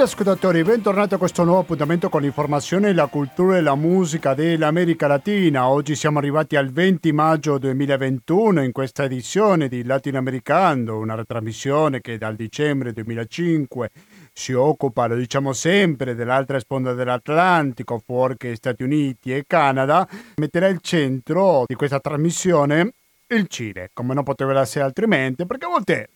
[0.00, 5.06] Cari ascoltatori, bentornati a questo nuovo appuntamento con l'informazione, la cultura e la musica dell'America
[5.06, 5.68] Latina.
[5.68, 12.16] Oggi siamo arrivati al 20 maggio 2021 in questa edizione di Latinoamericano, una trasmissione che
[12.16, 13.90] dal dicembre 2005
[14.32, 20.68] si occupa, lo diciamo sempre, dell'altra sponda dell'Atlantico, fuori che Stati Uniti e Canada, metterà
[20.68, 22.94] il centro di questa trasmissione
[23.26, 26.08] il Cile, come non poteva essere altrimenti, perché a volte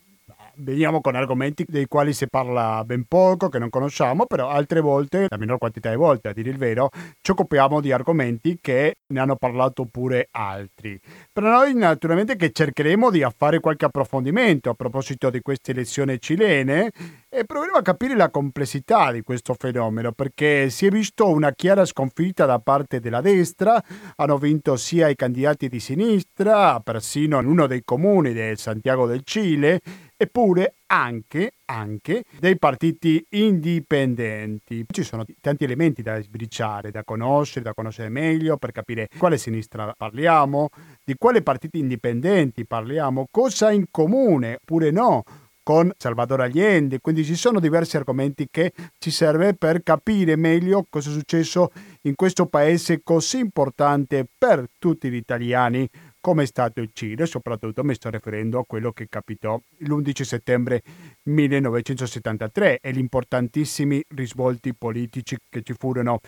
[0.56, 5.26] veniamo con argomenti dei quali si parla ben poco, che non conosciamo, però altre volte,
[5.28, 6.90] la minor quantità di volte a dire il vero,
[7.20, 11.00] ci occupiamo di argomenti che ne hanno parlato pure altri.
[11.32, 16.90] Per noi naturalmente che cercheremo di fare qualche approfondimento a proposito di queste elezioni cilene
[17.28, 21.84] e proveremo a capire la complessità di questo fenomeno perché si è visto una chiara
[21.84, 23.82] sconfitta da parte della destra,
[24.16, 29.22] hanno vinto sia i candidati di sinistra, persino in uno dei comuni del Santiago del
[29.24, 29.80] Cile,
[30.16, 34.84] eppure anche, anche dei partiti indipendenti.
[34.86, 39.94] Ci sono tanti elementi da sbriciare, da conoscere, da conoscere meglio per capire quale sinistra
[39.96, 40.68] parliamo,
[41.04, 45.22] di quali partiti indipendenti parliamo, cosa in comune oppure no
[45.64, 51.08] con Salvador Allende, quindi ci sono diversi argomenti che ci serve per capire meglio cosa
[51.08, 55.88] è successo in questo paese così importante per tutti gli italiani
[56.24, 60.82] come è stato il Cile, soprattutto mi sto riferendo a quello che capitò l'11 settembre
[61.24, 66.20] 1973 e gli importantissimi risvolti politici che ci furono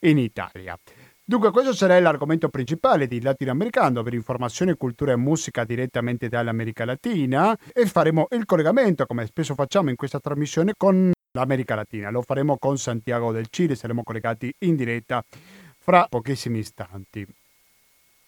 [0.00, 0.74] in Italia.
[1.22, 7.54] Dunque questo sarà l'argomento principale di Latinoamericano per informazione, cultura e musica direttamente dall'America Latina
[7.74, 12.08] e faremo il collegamento, come spesso facciamo in questa trasmissione, con l'America Latina.
[12.08, 15.22] Lo faremo con Santiago del Cile, saremo collegati in diretta
[15.78, 17.26] fra pochissimi istanti.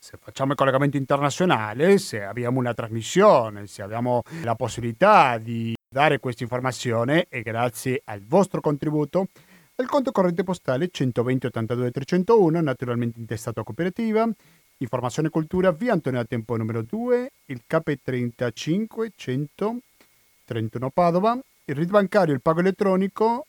[0.05, 6.19] Se facciamo il collegamento internazionale, se abbiamo una trasmissione, se abbiamo la possibilità di dare
[6.19, 9.29] questa informazione e grazie al vostro contributo
[9.77, 14.29] al conto corrente postale 120 82 301, naturalmente intestato a cooperativa,
[14.77, 22.35] Informazione e Cultura, via Antonio Tempo numero 2, il KP35 131 Padova, il RID bancario,
[22.35, 23.47] il pago elettronico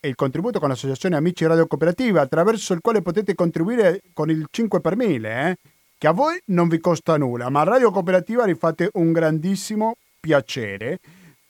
[0.00, 4.80] il contributo con l'associazione Amici Radio Cooperativa, attraverso il quale potete contribuire con il 5
[4.80, 5.56] per 1000, eh,
[5.98, 9.94] che a voi non vi costa nulla, ma a Radio Cooperativa vi fate un grandissimo
[10.20, 10.98] piacere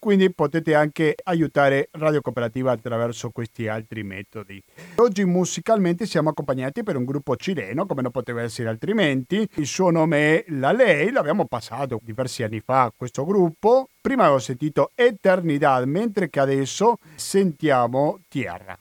[0.06, 4.62] quindi potete anche aiutare Radio Cooperativa attraverso questi altri metodi.
[4.98, 9.48] Oggi musicalmente siamo accompagnati per un gruppo cileno, come non poteva essere altrimenti.
[9.54, 13.88] Il suo nome è La Lei, l'abbiamo passato diversi anni fa questo gruppo.
[14.00, 18.78] Prima avevo sentito Eternidad, mentre che adesso sentiamo Tierra.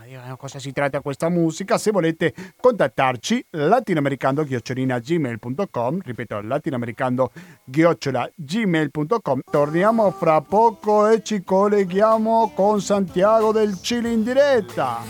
[0.00, 1.78] Vediamo cosa si tratta questa musica.
[1.78, 13.78] Se volete contattarci, latinoamericando-gmail.com ripeto, latinoamericando-gmail.com Torniamo fra poco e ci colleghiamo con Santiago del
[13.80, 15.02] Cile in diretta.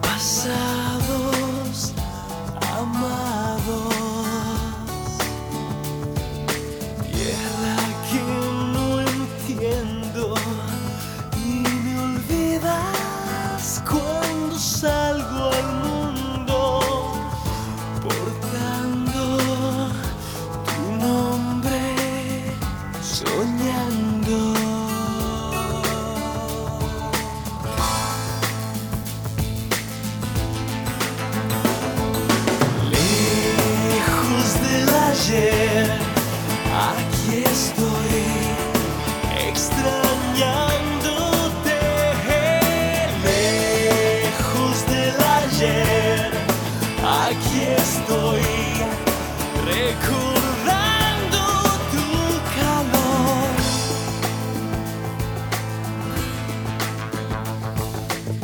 [0.00, 0.85] Pasados,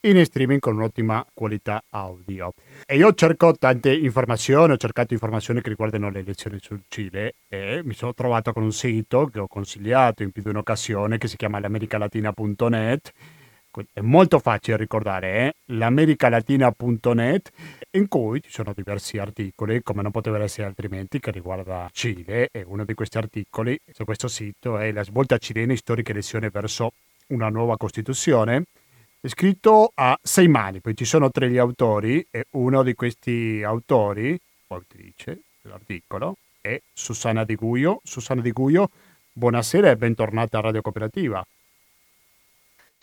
[0.00, 2.54] in streaming con un'ottima qualità audio.
[2.86, 7.82] E io cerco tante informazioni, ho cercato informazioni che riguardano le elezioni sul Cile e
[7.84, 11.36] mi sono trovato con un sito che ho consigliato in più di un'occasione che si
[11.36, 13.12] chiama l'americalatina.net
[13.92, 15.54] è molto facile ricordare, eh?
[15.74, 17.50] l'americalatina.net
[17.92, 22.64] in cui ci sono diversi articoli, come non poteva essere altrimenti, che riguarda Cile e
[22.66, 26.92] uno di questi articoli su questo sito è la svolta cilena storica elezione verso
[27.28, 28.64] una nuova Costituzione,
[29.20, 33.62] è scritto a sei mani, poi ci sono tre gli autori e uno di questi
[33.64, 34.38] autori,
[34.68, 38.00] o autrice dell'articolo, è Susanna Di Guio.
[38.04, 38.90] Susanna Di Guio,
[39.32, 41.44] buonasera e bentornata a Radio Cooperativa.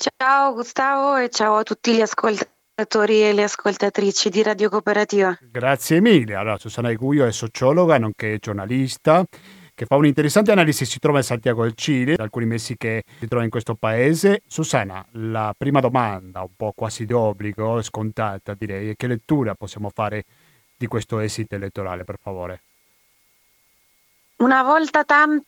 [0.05, 5.38] Ciao Gustavo e ciao a tutti gli ascoltatori e le ascoltatrici di Radio Cooperativa.
[5.39, 6.35] Grazie mille.
[6.35, 9.23] Allora, Susanna Iguio è sociologa, nonché giornalista
[9.73, 13.27] che fa un'interessante analisi, si trova in Santiago del Cile, da alcuni mesi che si
[13.27, 14.41] trova in questo paese.
[14.45, 20.25] Susanna, la prima domanda, un po' quasi d'obbligo, scontata direi, è che lettura possiamo fare
[20.75, 22.61] di questo esito elettorale, per favore?
[24.35, 25.45] Una volta tanto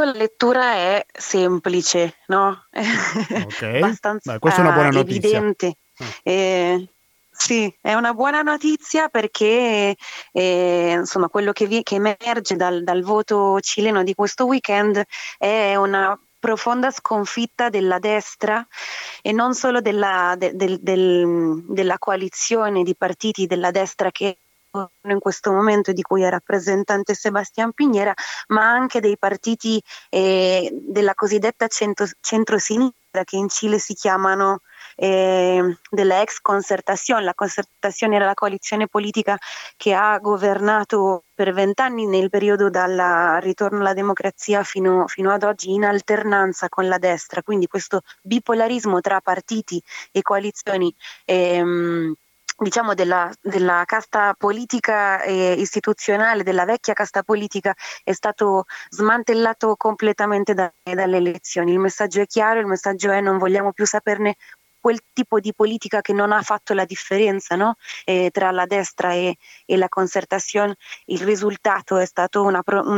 [0.00, 2.66] la lettura è semplice, no?
[3.44, 5.38] Ok, Abbastanza Beh, questa è una buona notizia.
[5.38, 5.76] Evidente.
[5.98, 6.04] Ah.
[6.22, 6.88] Eh,
[7.30, 9.96] sì, è una buona notizia perché
[10.32, 15.02] eh, insomma, quello che, vi, che emerge dal, dal, voto cileno di questo weekend
[15.38, 18.66] è una profonda sconfitta della destra
[19.22, 24.38] e non solo della, de, de, del, della coalizione di partiti della destra che
[25.08, 28.14] in questo momento di cui è rappresentante Sebastian Pignera,
[28.48, 34.60] ma anche dei partiti eh, della cosiddetta centro, centro-sinistra che in Cile si chiamano
[34.96, 37.22] eh, della ex concertazione.
[37.22, 39.36] La concertazione era la coalizione politica
[39.76, 45.72] che ha governato per vent'anni nel periodo dal ritorno alla democrazia fino, fino, ad oggi
[45.72, 50.94] in alternanza con la destra, quindi questo bipolarismo tra partiti e coalizioni.
[51.26, 52.14] Ehm,
[52.58, 60.54] diciamo della, della, casta politica e istituzionale, della vecchia casta politica, è stato smantellato completamente
[60.54, 61.72] da, dalle elezioni.
[61.72, 64.36] Il messaggio è chiaro, il messaggio è non vogliamo più saperne
[64.82, 67.76] quel tipo di politica che non ha fatto la differenza no?
[68.04, 70.74] eh, tra la destra e, e, la concertazione,
[71.06, 72.56] il risultato è stato un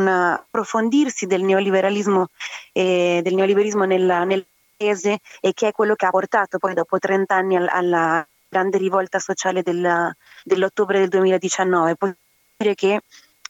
[0.09, 2.29] approfondirsi del neoliberalismo,
[2.73, 4.47] eh, del neoliberismo nella, nel
[4.77, 8.79] paese e che è quello che ha portato poi dopo 30 anni alla, alla grande
[8.79, 10.15] rivolta sociale della,
[10.45, 11.97] dell'ottobre del 2019.
[11.97, 12.09] Può
[12.57, 13.01] dire che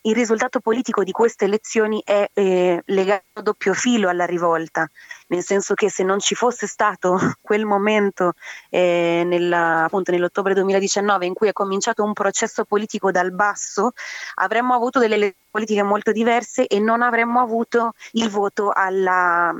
[0.06, 4.88] il risultato politico di queste elezioni è eh, legato a doppio filo alla rivolta,
[5.28, 8.32] nel senso che se non ci fosse stato quel momento
[8.70, 13.92] eh, nella, appunto nell'ottobre 2019 in cui è cominciato un processo politico dal basso,
[14.36, 19.54] avremmo avuto delle elezioni politiche molto diverse e non avremmo avuto il voto alla,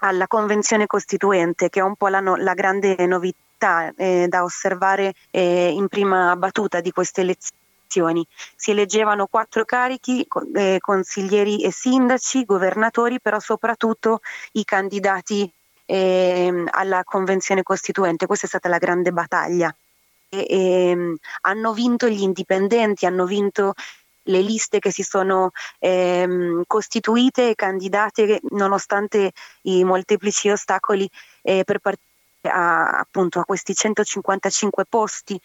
[0.00, 5.14] alla convenzione costituente, che è un po' la, no, la grande novità eh, da osservare
[5.30, 8.26] eh, in prima battuta di queste elezioni.
[8.56, 14.20] Si eleggevano quattro carichi, eh, consiglieri e sindaci, governatori, però soprattutto
[14.52, 15.50] i candidati
[15.86, 18.26] eh, alla convenzione costituente.
[18.26, 19.74] Questa è stata la grande battaglia.
[20.32, 23.74] E, e, ehm, hanno vinto gli indipendenti, hanno vinto
[24.24, 29.32] le liste che si sono ehm, costituite e candidate nonostante
[29.62, 31.08] i molteplici ostacoli
[31.42, 32.08] eh, per partire
[32.42, 35.38] a, appunto, a questi 155 posti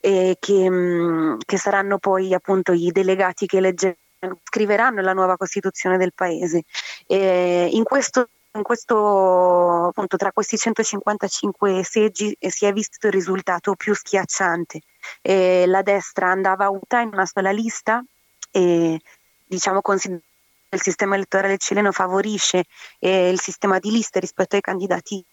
[0.00, 3.98] eh, che, mh, mm, che, saranno poi appunto i delegati che leggeranno
[4.42, 6.64] scriveranno la nuova Costituzione del Paese.
[7.06, 13.12] Eh, in questo in questo appunto tra questi 155 seggi eh, si è visto il
[13.12, 14.80] risultato più schiacciante.
[15.22, 18.04] Eh, la destra andava a in una sola lista
[18.54, 19.00] e
[19.46, 20.24] diciamo considerando
[20.74, 22.64] il sistema elettorale cileno favorisce
[22.98, 25.24] eh, il sistema di liste rispetto ai candidati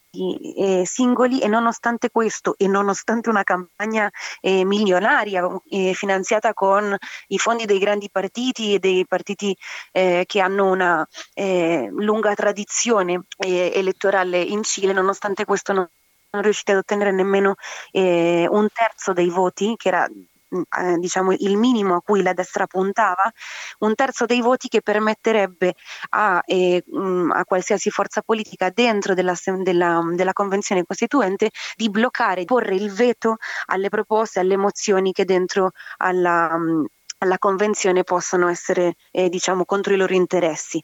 [0.58, 4.10] eh, singoli e nonostante questo e nonostante una campagna
[4.40, 6.96] eh, milionaria eh, finanziata con
[7.28, 9.56] i fondi dei grandi partiti e dei partiti
[9.92, 15.88] eh, che hanno una eh, lunga tradizione elettorale in Cile, nonostante questo non
[16.30, 17.56] sono riusciti ad ottenere nemmeno
[17.94, 20.08] un terzo dei voti, che era
[20.52, 23.32] eh, diciamo, il minimo a cui la destra puntava,
[23.80, 25.76] un terzo dei voti che permetterebbe
[26.10, 32.42] a, eh, mm, a qualsiasi forza politica dentro della, della, della, Convenzione Costituente di bloccare,
[32.42, 36.58] di porre il veto alle proposte, alle mozioni che dentro alla...
[36.58, 36.86] Mm,
[37.22, 40.84] alla convenzione possono essere eh, diciamo contro i loro interessi.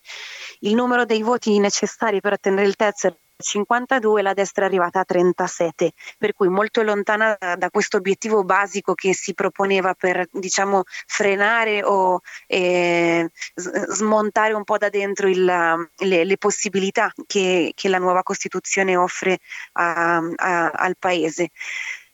[0.59, 5.05] Il numero dei voti necessari per ottenere il terzo 52 la destra è arrivata a
[5.05, 10.83] 37, per cui molto lontana da, da questo obiettivo basico che si proponeva per diciamo,
[11.05, 17.99] frenare o eh, smontare un po' da dentro il, le, le, possibilità che, che, la
[17.99, 19.39] nuova Costituzione offre
[19.73, 21.51] a, a, al Paese.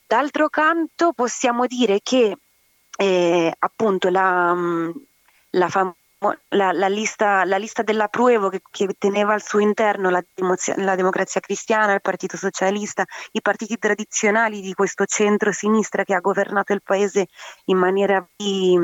[0.05, 2.37] D'altro canto possiamo dire che
[2.97, 4.55] eh, appunto la,
[5.51, 6.01] la famosa
[6.49, 10.23] la, la, lista, la lista della Pruevo che, che, teneva al suo interno la,
[10.77, 16.73] la, democrazia cristiana, il Partito Socialista, i partiti tradizionali di questo centro-sinistra che ha governato
[16.73, 17.27] il paese
[17.65, 18.77] in maniera di,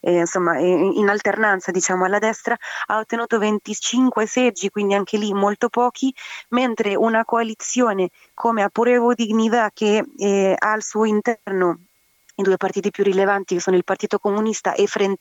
[0.00, 5.68] eh, insomma, in alternanza diciamo alla destra, ha ottenuto 25 seggi, quindi anche lì molto
[5.68, 6.14] pochi,
[6.50, 11.80] mentre una coalizione come Apurevo Dignità che eh, ha al suo interno
[12.34, 15.20] i due partiti più rilevanti che sono il Partito Comunista e Frente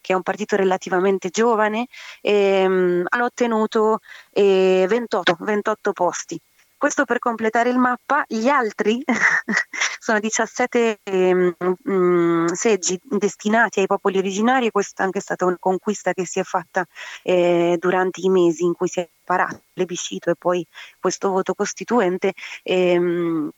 [0.00, 1.86] che è un partito relativamente giovane,
[2.20, 4.00] ehm, hanno ottenuto
[4.32, 6.40] eh, 28, 28 posti.
[6.76, 9.02] questo per completare il mappa, gli altri
[9.98, 15.56] sono 17 eh, mh, seggi destinati ai popoli originari e questa è anche stata una
[15.58, 16.84] conquista che si è fatta
[17.22, 20.64] eh, durante i mesi in cui si è parato il plebiscito e poi
[21.00, 22.32] questo voto costituente.
[22.62, 23.50] Ehm,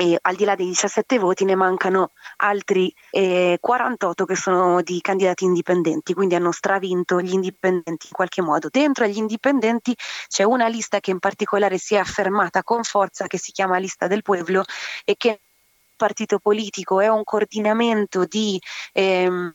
[0.00, 5.00] e al di là dei 17 voti ne mancano altri eh, 48 che sono di
[5.00, 8.68] candidati indipendenti, quindi hanno stravinto gli indipendenti in qualche modo.
[8.70, 9.92] Dentro agli indipendenti
[10.28, 14.06] c'è una lista che in particolare si è affermata con forza, che si chiama Lista
[14.06, 14.62] del Pueblo
[15.04, 15.40] e che
[15.96, 18.56] partito politico è un coordinamento di
[18.92, 19.52] ehm,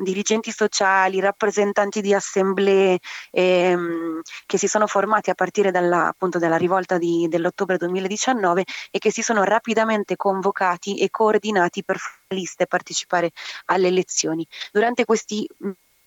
[0.00, 2.98] dirigenti sociali, rappresentanti di assemblee
[3.30, 8.98] ehm, che si sono formati a partire dalla, appunto, dalla rivolta di, dell'ottobre 2019 e
[8.98, 11.98] che si sono rapidamente convocati e coordinati per
[12.28, 13.30] liste partecipare
[13.66, 14.46] alle elezioni.
[14.70, 15.48] Durante questi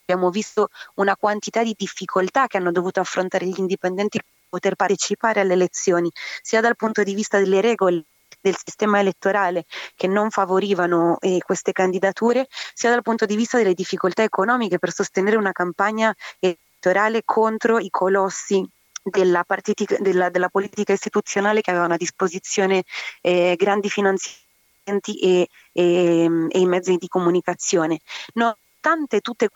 [0.06, 5.40] abbiamo visto una quantità di difficoltà che hanno dovuto affrontare gli indipendenti per poter partecipare
[5.40, 6.10] alle elezioni,
[6.42, 8.04] sia dal punto di vista delle regole
[8.40, 9.64] del sistema elettorale
[9.94, 14.92] che non favorivano eh, queste candidature, sia dal punto di vista delle difficoltà economiche per
[14.92, 18.64] sostenere una campagna elettorale contro i colossi
[19.02, 22.84] della, partitica, della, della politica istituzionale che avevano a disposizione
[23.20, 28.00] eh, grandi finanziamenti e, e, e, i mezzi di comunicazione.
[28.34, 29.48] Nonostante tutti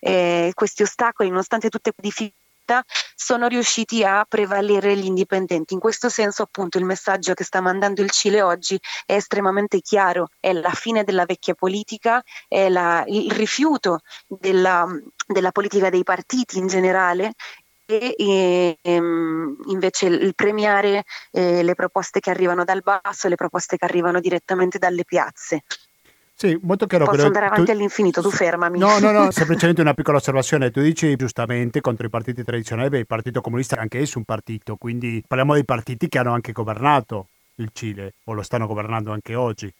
[0.00, 2.82] eh, questi ostacoli, nonostante tutte le difficoltà, volta
[3.14, 5.74] sono riusciti a prevalere gli indipendenti.
[5.74, 10.28] In questo senso appunto il messaggio che sta mandando il Cile oggi è estremamente chiaro,
[10.40, 14.86] è la fine della vecchia politica, è la, il rifiuto della,
[15.26, 17.32] della politica dei partiti in generale
[17.86, 23.76] e, e ehm, invece il premiare eh, le proposte che arrivano dal basso, le proposte
[23.76, 25.62] che arrivano direttamente dalle piazze.
[26.38, 27.06] Sì, molto chiaro.
[27.06, 27.70] Posso andare avanti tu...
[27.70, 28.78] all'infinito, tu fermami.
[28.78, 30.70] No, no, no, semplicemente una piccola osservazione.
[30.70, 34.24] Tu dici giustamente contro i partiti tradizionali, beh, il Partito Comunista è anche esso un
[34.24, 39.12] partito, quindi parliamo dei partiti che hanno anche governato il Cile o lo stanno governando
[39.12, 39.72] anche oggi.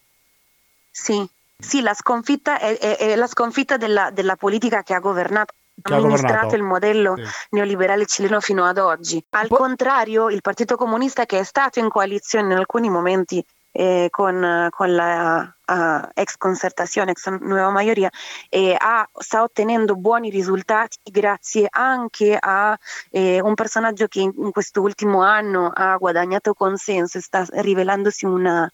[0.90, 5.52] Sì, sì la sconfitta è, è, è la sconfitta della, della, politica che ha governato
[5.82, 7.22] ha amministrato il modello sì.
[7.50, 9.22] neoliberale cileno fino ad oggi.
[9.28, 13.44] Al po- contrario, il Partito Comunista che è stato in coalizione in alcuni momenti
[13.76, 18.10] eh, con, con, la uh, ex concertazione, ex nuova maggioria,
[18.48, 22.78] e ha, sta ottenendo buoni risultati grazie anche a
[23.10, 28.24] eh, un personaggio che in, in questo ultimo anno ha guadagnato consenso e sta rivelandosi
[28.24, 28.68] un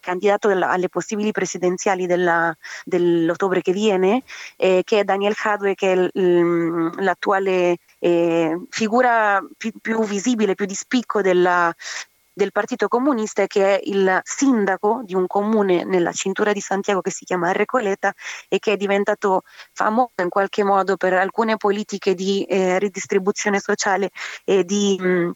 [0.00, 4.22] candidato alle possibili presidenziali della, dell'ottobre che viene,
[4.56, 10.64] eh, che è Daniel Hadwe, che è l, l'attuale eh, figura più, più, visibile, più
[10.64, 11.74] di spicco della,
[12.36, 17.10] del Partito Comunista che è il sindaco di un comune nella cintura di Santiago che
[17.10, 18.12] si chiama Recoleta
[18.48, 24.10] e che è diventato famoso in qualche modo per alcune politiche di eh, ridistribuzione sociale
[24.44, 25.30] e di mh,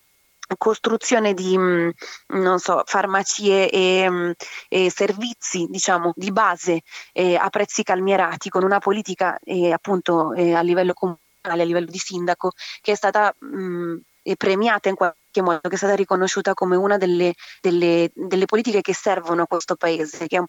[0.59, 4.35] costruzione di non so, farmacie e,
[4.69, 6.83] e, servizi diciamo di base
[7.15, 11.87] eh, a prezzi calmierati con una politica eh, appunto eh, a livello comunale a livello
[11.87, 12.53] di sindaco
[12.83, 13.97] che è stata mh,
[14.37, 18.95] premiata in qualche modo, che è stata riconosciuta come una delle, delle, delle politiche che
[18.95, 20.47] servono a questo paese, che è un,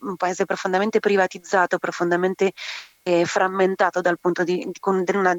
[0.00, 2.52] un paese profondamente privatizzato, profondamente
[3.02, 5.34] eh, frammentato dal punto di, di con una,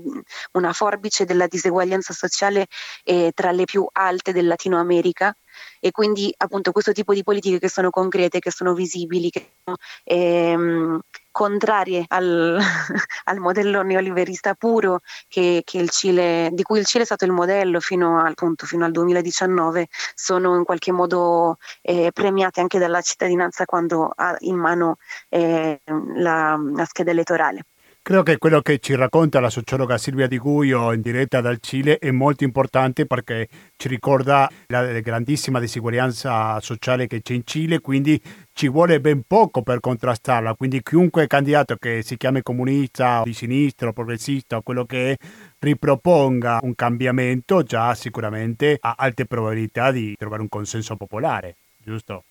[0.54, 2.68] una, forbice della diseguaglianza sociale
[3.04, 5.36] eh, tra le più alte del Latino America.
[5.80, 9.78] E quindi appunto questo tipo di politiche che sono concrete, che sono visibili, che sono
[10.04, 11.00] ehm,
[11.32, 12.60] contrarie al,
[13.26, 17.80] al, modello neoliberista puro che, che Cile, di cui il Cile è stato il modello
[17.80, 23.66] fino al, appunto, fino al 2019, sono in qualche modo eh, premiate anche dalla cittadinanza
[23.66, 24.98] quando ha in mano
[25.30, 25.82] eh,
[26.16, 27.66] la, la scheda elettorale.
[28.04, 32.00] Credo che quello che ci racconta la sociologa Silvia Di Guio in diretta dal Cile
[32.00, 33.48] è molto importante perché
[33.78, 38.20] ci ricorda la grandissima disuguaglianza sociale che c'è in Cile, quindi
[38.54, 40.56] ci vuole ben poco per contrastarla.
[40.56, 45.16] Quindi chiunque candidato che si chiami comunista, di sinistra o progressista o quello che è,
[45.60, 52.26] riproponga un cambiamento già sicuramente ha alte probabilità di trovare un consenso popolare, giusto?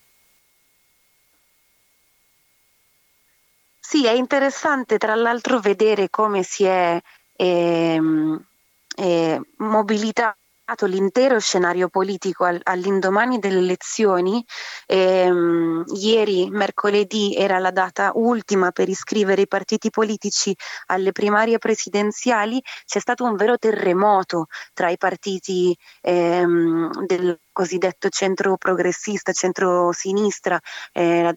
[3.79, 7.01] Sì, è interessante tra l'altro vedere come si è
[7.37, 8.45] ehm,
[8.97, 10.40] eh, mobilitato
[10.87, 14.45] l'intero scenario politico all'indomani delle elezioni.
[14.87, 20.55] Ehm, ieri, mercoledì, era la data ultima per iscrivere i partiti politici
[20.87, 22.61] alle primarie presidenziali.
[22.85, 30.59] C'è stato un vero terremoto tra i partiti ehm, del cosiddetto centro progressista, centro-sinistra,
[30.93, 31.35] eh,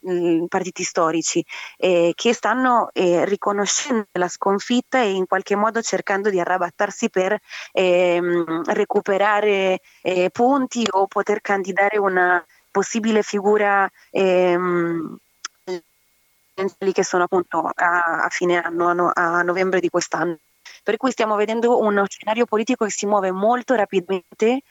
[0.47, 1.43] partiti storici,
[1.75, 7.37] eh, che stanno eh, riconoscendo la sconfitta e in qualche modo cercando di arrabattarsi per
[7.73, 15.17] ehm, recuperare eh, punti o poter candidare una possibile figura ehm,
[16.93, 20.37] che sono appunto a, a fine anno, a, a novembre di quest'anno.
[20.83, 24.61] Per cui stiamo vedendo uno scenario politico che si muove molto rapidamente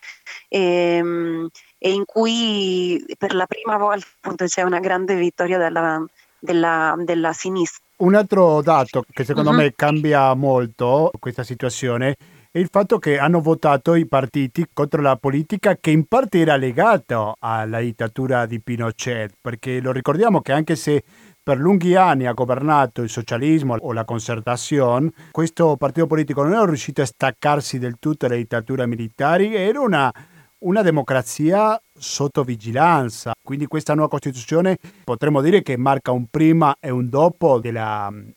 [0.48, 6.04] ehm, e in cui per la prima volta appunto, c'è una grande vittoria della,
[6.38, 7.82] della, della sinistra.
[7.96, 9.56] Un altro dato che secondo uh-huh.
[9.56, 12.16] me cambia molto questa situazione
[12.54, 16.56] è il fatto che hanno votato i partiti contro la politica che in parte era
[16.56, 21.02] legata alla dittatura di Pinochet, perché lo ricordiamo che anche se
[21.42, 26.64] per lunghi anni ha governato il socialismo o la concertazione, questo partito politico non è
[26.64, 30.12] riuscito a staccarsi del tutto dalle dittature militari, era una,
[30.58, 33.32] una democrazia sotto vigilanza.
[33.42, 38.30] Quindi questa nuova Costituzione potremmo dire che marca un prima e un dopo della mm,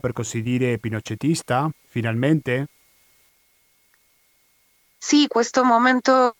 [0.00, 2.66] per così dire, pinocetista, finalmente?
[4.98, 6.34] Sì, questo momento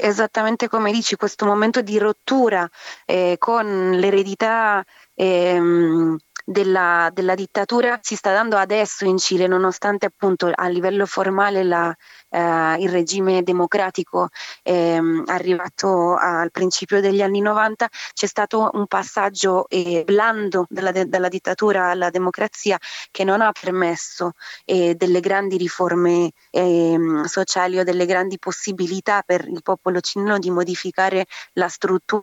[0.00, 2.68] esattamente come dici, questo momento di rottura
[3.06, 4.84] eh, con l'eredità
[5.14, 11.64] ehm, della, della, dittatura si sta dando adesso in Cile, nonostante appunto a livello formale
[11.64, 11.94] la,
[12.28, 14.28] eh, il regime democratico
[14.62, 20.92] è ehm, arrivato al principio degli anni 90, c'è stato un passaggio eh, blando dalla,
[20.92, 22.78] dalla, dittatura alla democrazia
[23.10, 24.32] che non ha permesso
[24.64, 30.50] eh, delle grandi riforme ehm, sociali o delle grandi possibilità per il popolo cileno di
[30.50, 32.22] modificare la struttura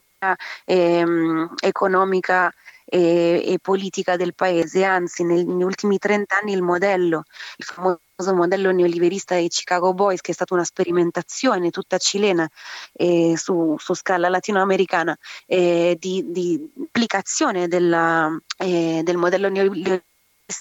[0.65, 2.51] ehm, economica
[2.93, 7.23] e, e, politica del paese, anzi negli ultimi 30 anni il modello,
[7.55, 12.49] il famoso modello neoliberista dei Chicago Boys, che è stata una sperimentazione tutta cilena
[12.91, 20.03] eh, su, su, scala latinoamericana eh, di, di applicazione della, eh, del modello neoliberista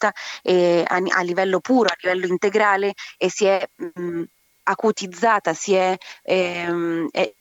[0.06, 4.22] a, a, livello puro, a livello integrale e si è mh,
[4.62, 7.32] acutizzata, si è, ehm, è,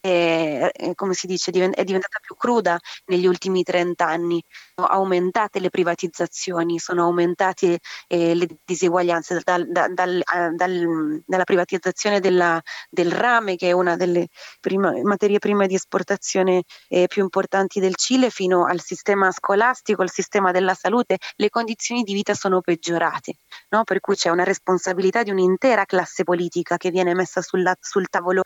[0.00, 4.42] è, come si dice, è diventata più cruda negli ultimi 30 anni.
[4.74, 10.22] Sono aumentate le privatizzazioni, sono aumentate eh, le diseguaglianze dal, dal, dal,
[10.54, 14.28] dal, dalla privatizzazione della, del rame, che è una delle
[14.60, 20.10] prima, materie prime di esportazione eh, più importanti del Cile, fino al sistema scolastico, al
[20.10, 23.38] sistema della salute, le condizioni di vita sono peggiorate,
[23.70, 23.84] no?
[23.84, 28.42] per cui c'è una responsabilità di un'intera classe politica che viene messa sulla, sul tavolo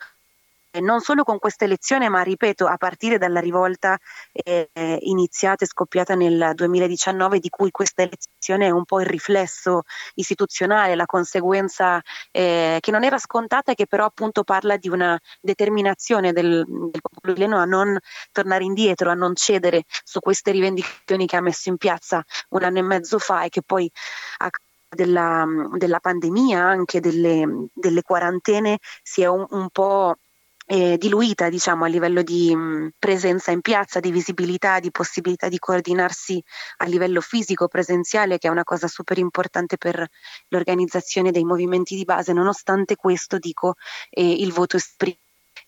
[0.81, 3.99] non solo con questa elezione, ma ripeto, a partire dalla rivolta
[4.33, 4.69] eh,
[5.01, 9.83] iniziata e scoppiata nel 2019, di cui questa elezione è un po' il riflesso
[10.15, 15.19] istituzionale, la conseguenza eh, che non era scontata e che però appunto parla di una
[15.41, 17.99] determinazione del, del popolo chileno a non
[18.33, 22.79] tornare indietro, a non cedere su queste rivendicazioni che ha messo in piazza un anno
[22.79, 23.91] e mezzo fa e che poi
[24.39, 24.51] a
[24.95, 30.17] della, della pandemia, anche delle, delle quarantene, si è un, un po'
[30.66, 35.59] eh, diluita diciamo, a livello di mh, presenza in piazza, di visibilità, di possibilità di
[35.59, 36.42] coordinarsi
[36.79, 40.07] a livello fisico, presenziale, che è una cosa super importante per
[40.48, 42.33] l'organizzazione dei movimenti di base.
[42.33, 43.75] Nonostante questo, dico,
[44.11, 45.18] eh, il voto esprime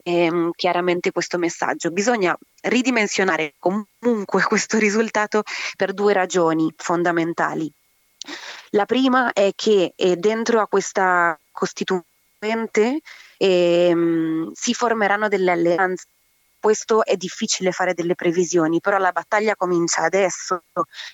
[0.04, 1.90] ehm, chiaramente questo messaggio.
[1.90, 5.42] Bisogna ridimensionare comunque questo risultato
[5.76, 7.70] per due ragioni fondamentali.
[8.70, 11.38] La prima è che eh, dentro a questa
[12.44, 13.00] costituente
[13.38, 16.06] e, ehm, si formeranno delle alleanze.
[16.60, 20.62] Questo è difficile fare delle previsioni, però la battaglia comincia adesso,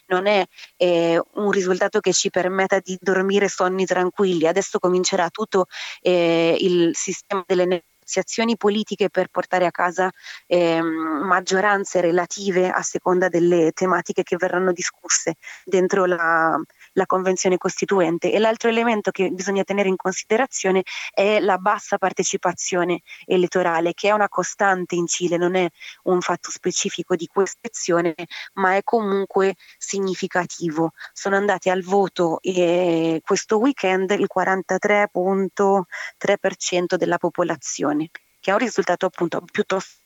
[0.06, 0.44] non è
[0.76, 5.66] eh, un risultato che ci permetta di dormire sonni tranquilli, adesso comincerà tutto
[6.02, 10.08] eh, il sistema delle negoziazioni politiche per portare a casa
[10.46, 16.60] eh, maggioranze relative a seconda delle tematiche che verranno discusse dentro la,
[16.92, 18.32] la Convenzione Costituente.
[18.32, 24.12] E l'altro elemento che bisogna tenere in considerazione è la bassa partecipazione elettorale, che è
[24.12, 25.68] una costante in Cile, non è
[26.04, 28.14] un fatto specifico di questa elezione,
[28.54, 30.92] ma è comunque significativo.
[31.12, 39.06] Sono andati al voto eh, questo weekend il 43.3% della popolazione, che è un risultato
[39.06, 39.96] appunto piuttosto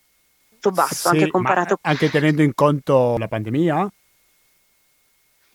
[0.71, 3.87] basso sì, anche comparato anche tenendo in conto la pandemia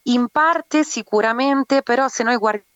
[0.05, 2.69] in parte sicuramente, però se noi guardiamo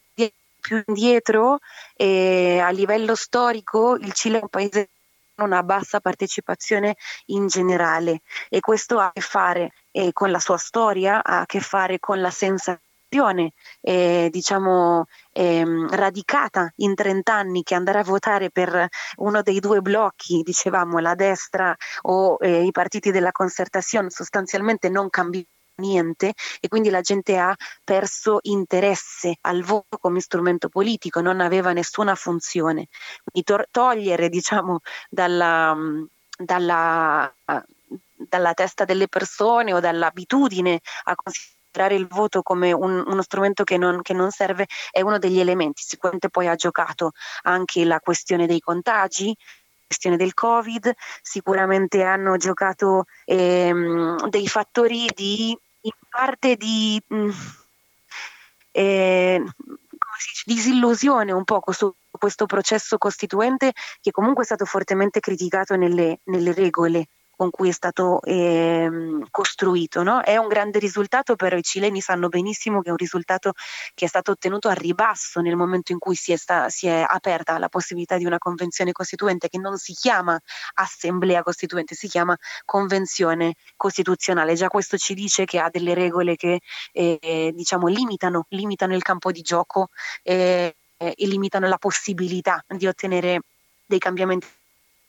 [0.64, 1.58] più indietro,
[1.94, 4.88] eh, a livello storico, il Cile è un paese
[5.34, 10.38] con una bassa partecipazione in generale e questo ha a che fare eh, con la
[10.38, 12.80] sua storia, ha a che fare con la sensazione
[13.80, 19.80] eh, diciamo ehm, radicata in 30 anni che andare a votare per uno dei due
[19.82, 26.68] blocchi, dicevamo la destra o eh, i partiti della concertazione, sostanzialmente non cambiano niente e
[26.68, 32.88] quindi la gente ha perso interesse al voto come strumento politico, non aveva nessuna funzione.
[33.24, 35.76] Quindi to- togliere diciamo dalla,
[36.36, 37.34] dalla,
[38.28, 43.76] dalla testa delle persone o dall'abitudine a considerare il voto come un, uno strumento che
[43.76, 45.82] non, che non, serve è uno degli elementi.
[45.82, 49.36] Sicuramente poi ha giocato anche la questione dei contagi,
[49.86, 50.92] questione del Covid,
[51.22, 57.30] sicuramente hanno giocato ehm, dei fattori di in parte di mh, mm,
[58.72, 59.44] eh,
[60.44, 66.52] disillusione un poco su questo processo costituente che comunque è stato fortemente criticato nelle, nelle
[66.52, 70.02] regole con cui è stato ehm, costruito.
[70.02, 70.20] No?
[70.22, 73.52] È un grande risultato, però i cileni sanno benissimo che è un risultato
[73.94, 77.04] che è stato ottenuto a ribasso nel momento in cui si è, sta, si è
[77.06, 80.38] aperta la possibilità di una convenzione costituente che non si chiama
[80.74, 84.54] assemblea costituente, si chiama convenzione costituzionale.
[84.54, 86.60] Già questo ci dice che ha delle regole che
[86.92, 89.88] eh, diciamo, limitano, limitano, il campo di gioco
[90.22, 93.40] eh, e limitano la possibilità di ottenere
[93.86, 94.46] dei cambiamenti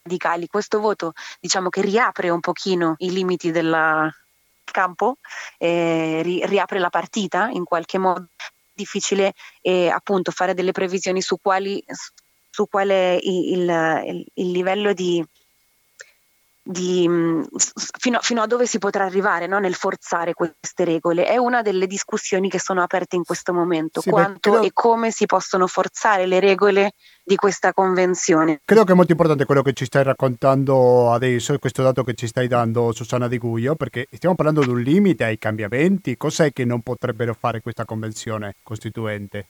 [0.05, 0.47] radicali.
[0.47, 4.09] Questo voto diciamo che riapre un pochino i limiti del
[4.63, 5.17] campo,
[5.57, 8.27] eh, ri- riapre la partita in qualche modo.
[8.71, 11.83] Difficile eh, appunto fare delle previsioni su quali
[12.49, 15.25] su qual è il, il, il livello di,
[16.67, 17.43] di, mm,
[17.99, 19.59] fino, fino, a dove si potrà arrivare no?
[19.59, 21.25] nel forzare queste regole.
[21.25, 24.65] È una delle discussioni che sono aperte in questo momento, sì, quanto credo...
[24.65, 28.61] e come si possono forzare le regole di questa convenzione.
[28.65, 32.25] Credo che è molto importante quello che ci stai raccontando adesso, questo dato che ci
[32.25, 36.17] stai dando Susanna Di Guio, perché stiamo parlando di un limite ai cambiamenti.
[36.17, 39.45] Cos'è che non potrebbero fare questa convenzione costituente?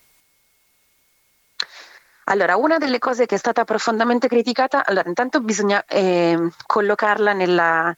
[2.28, 7.96] Allora, una delle cose che è stata profondamente criticata, allora intanto bisogna eh, collocarla nella,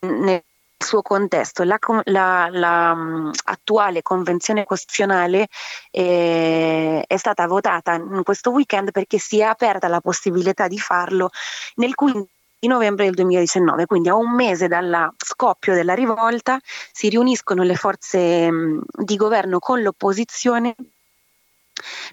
[0.00, 0.42] nel
[0.78, 1.62] suo contesto.
[1.62, 5.48] La, la, la convenzione costituzionale
[5.90, 11.28] eh, è stata votata in questo weekend perché si è aperta la possibilità di farlo
[11.74, 12.30] nel 15
[12.62, 16.58] novembre del 2019, quindi a un mese dal scoppio della rivolta
[16.92, 20.74] si riuniscono le forze mh, di governo con l'opposizione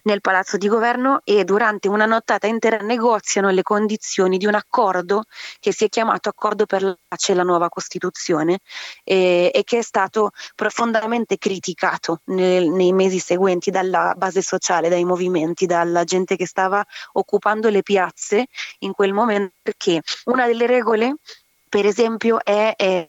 [0.03, 5.23] nel palazzo di governo e durante una nottata intera negoziano le condizioni di un accordo
[5.59, 8.59] che si è chiamato Accordo per la pace la nuova Costituzione
[9.03, 15.05] e, e che è stato profondamente criticato nel, nei mesi seguenti dalla base sociale, dai
[15.05, 18.47] movimenti, dalla gente che stava occupando le piazze
[18.79, 21.15] in quel momento perché una delle regole
[21.69, 23.07] per esempio è, è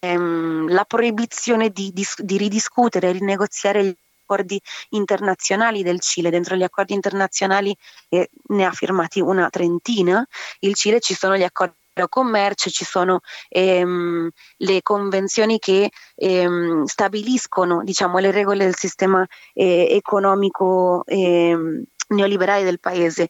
[0.00, 4.60] ehm, la proibizione di, di, di ridiscutere rinegoziare gli accordi
[4.90, 6.30] internazionali del Cile.
[6.30, 7.76] Dentro gli accordi internazionali
[8.08, 10.26] eh, ne ha firmati una trentina.
[10.60, 17.84] Il Cile ci sono gli accordi commercio, ci sono ehm, le convenzioni che ehm, stabiliscono
[17.84, 23.28] diciamo, le regole del sistema eh, economico ehm, neoliberale del paese.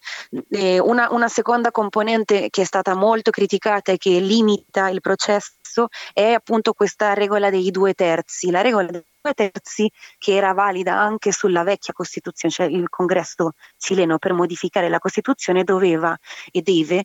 [0.51, 5.89] Eh, una, una, seconda componente che è stata molto criticata e che limita il processo
[6.13, 8.51] è appunto questa regola dei due terzi.
[8.51, 8.91] La regola
[9.33, 14.99] terzi che era valida anche sulla vecchia Costituzione, cioè il congresso cileno per modificare la
[14.99, 16.17] Costituzione doveva
[16.51, 17.05] e deve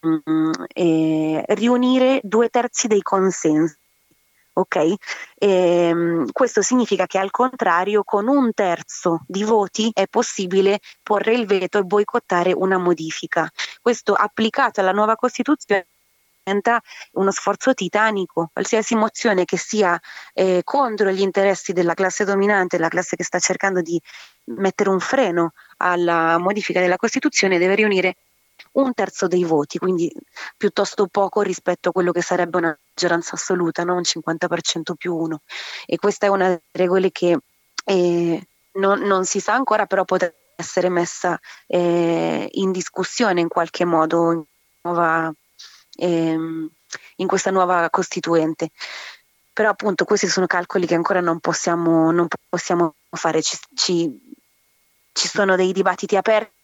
[0.00, 3.76] mh, mm, eh, riunire due terzi dei consensi.
[4.54, 4.76] Ok?
[4.76, 4.96] E,
[5.36, 11.46] ehm, questo significa che al contrario con un terzo di voti è possibile porre il
[11.46, 13.48] veto e boicottare una modifica.
[13.80, 15.86] Questo applicato alla nuova Costituzione
[16.48, 16.80] diventa
[17.12, 18.50] uno sforzo titanico.
[18.52, 19.98] Qualsiasi mozione che sia
[20.32, 24.00] eh, contro gli interessi della classe dominante, la classe che sta cercando di
[24.44, 28.16] mettere un freno alla modifica della Costituzione, deve riunire
[28.72, 30.12] un terzo dei voti, quindi
[30.56, 33.94] piuttosto poco rispetto a quello che sarebbe una maggioranza assoluta, no?
[33.94, 35.42] un 50% più uno.
[35.86, 37.38] E questa è una regole che
[37.84, 43.84] eh, non, non, si sa ancora, però potrebbe essere messa eh, in discussione in qualche
[43.84, 44.42] modo in
[44.82, 45.32] nuova
[45.98, 46.68] ehm,
[47.16, 48.70] in questa nuova costituente.
[49.52, 54.08] Però appunto questi sono calcoli che ancora non possiamo, non possiamo fare, ci, ci,
[55.12, 56.56] ci sono dei dibattiti aperti.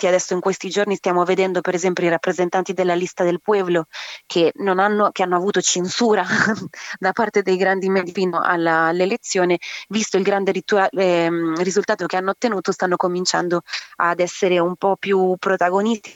[0.00, 3.86] Adesso in questi giorni stiamo vedendo per esempio i rappresentanti della lista del pueblo
[4.26, 6.24] che, hanno, che hanno, avuto censura
[6.98, 12.16] da parte dei grandi media fino alla, all'elezione, visto il grande ritua- eh, risultato che
[12.16, 13.62] hanno ottenuto, stanno cominciando
[13.96, 16.14] ad essere un po' più protagonisti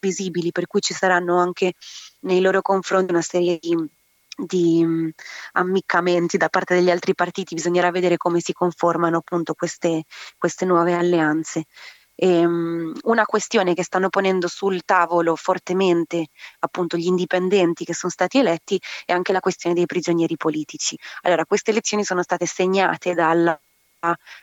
[0.00, 1.74] visibili, per cui ci saranno anche
[2.20, 3.76] nei loro confronti una serie di
[4.40, 5.10] di um,
[5.52, 10.04] ammiccamenti da parte degli altri partiti, bisognerà vedere come si conformano appunto queste,
[10.38, 11.64] queste nuove alleanze.
[12.14, 16.26] E, um, una questione che stanno ponendo sul tavolo fortemente
[16.60, 20.98] appunto gli indipendenti che sono stati eletti è anche la questione dei prigionieri politici.
[21.22, 23.58] Allora, queste elezioni sono state segnate dal,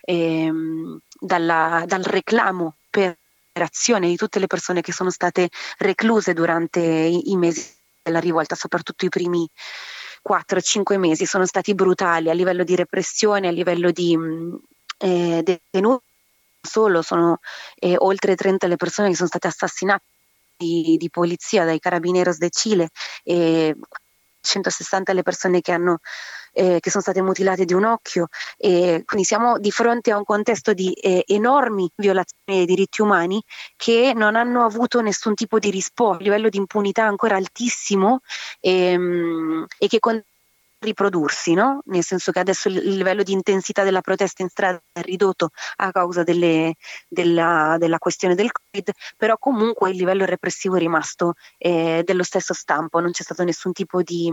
[0.01, 3.17] ehm, dalla, dal reclamo per
[4.07, 9.05] di tutte le persone che sono state recluse durante i, i mesi della rivolta, soprattutto
[9.05, 9.47] i primi
[10.27, 14.55] 4-5 mesi, sono stati brutali a livello di repressione, a livello di mm,
[14.99, 16.05] eh, detenuti.
[16.59, 17.39] Solo sono
[17.75, 20.03] eh, oltre 30 le persone che sono state assassinate
[20.57, 22.89] di, di polizia dai Carabineros de Cile
[23.23, 23.75] e
[24.41, 25.99] 160 le persone che hanno
[26.57, 30.23] eh, che sono state mutilate di un occhio e quindi siamo di fronte a un
[30.23, 33.41] contesto di eh, enormi violazioni dei diritti umani
[33.75, 38.21] che non hanno avuto nessun tipo di risposta, a livello di impunità ancora altissimo
[38.59, 40.19] ehm, e che con
[40.79, 41.81] riprodursi, no?
[41.85, 45.91] nel senso che adesso il livello di intensità della protesta in strada è ridotto a
[45.91, 46.75] causa delle,
[47.07, 52.53] della, della, questione del Covid, però comunque il livello repressivo è rimasto eh, dello stesso
[52.53, 54.31] stampo, non c'è stato nessun tipo di,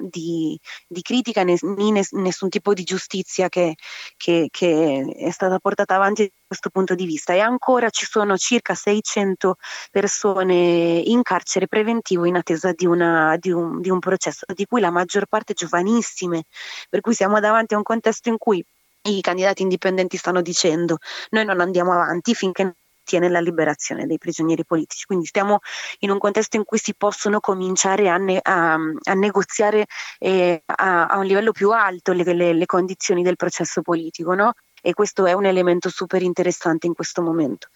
[0.00, 3.76] di, di critica né, né, nessun tipo di giustizia che,
[4.16, 8.74] che, che è stata portata avanti questo punto di vista e ancora ci sono circa
[8.74, 9.56] 600
[9.90, 14.80] persone in carcere preventivo in attesa di, una, di, un, di un processo, di cui
[14.80, 16.44] la maggior parte giovanissime,
[16.88, 18.64] per cui siamo davanti a un contesto in cui
[19.06, 20.98] i candidati indipendenti stanno dicendo
[21.30, 25.04] noi non andiamo avanti finché tiene la liberazione dei prigionieri politici.
[25.04, 25.60] Quindi stiamo
[26.00, 29.86] in un contesto in cui si possono cominciare a, ne, a, a negoziare
[30.18, 34.34] eh, a, a, un livello più alto le, le, le condizioni del processo politico.
[34.34, 34.54] No?
[34.86, 37.68] E questo è un elemento super interessante in questo momento.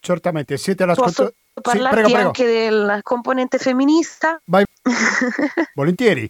[0.00, 1.32] Certamente, siete all'ascolto.
[1.52, 2.26] Posso parlarti sì, prego, prego.
[2.26, 4.40] anche del componente femminista?
[4.46, 4.64] Vai.
[5.74, 6.28] Volentieri.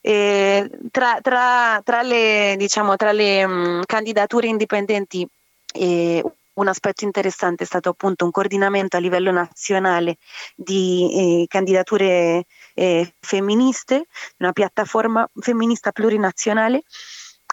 [0.00, 5.26] Eh, tra, tra, tra, le, diciamo, tra le mh, candidature indipendenti
[5.72, 6.22] eh,
[6.54, 10.18] un aspetto interessante è stato appunto un coordinamento a livello nazionale
[10.54, 12.44] di eh, candidature
[12.74, 14.06] eh, femministe,
[14.38, 16.82] una piattaforma femminista plurinazionale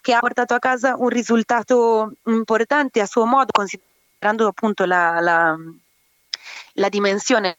[0.01, 5.55] che ha portato a casa un risultato importante a suo modo, considerando appunto la, la,
[6.73, 7.57] la dimensione